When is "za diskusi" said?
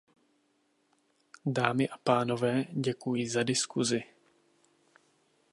3.29-4.03